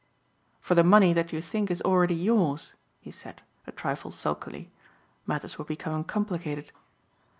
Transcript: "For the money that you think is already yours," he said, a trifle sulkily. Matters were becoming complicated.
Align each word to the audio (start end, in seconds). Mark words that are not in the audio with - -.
"For 0.61 0.73
the 0.73 0.83
money 0.83 1.13
that 1.13 1.31
you 1.31 1.43
think 1.43 1.69
is 1.69 1.79
already 1.83 2.15
yours," 2.15 2.73
he 3.01 3.11
said, 3.11 3.43
a 3.67 3.71
trifle 3.71 4.09
sulkily. 4.09 4.71
Matters 5.27 5.59
were 5.59 5.65
becoming 5.65 6.05
complicated. 6.05 6.71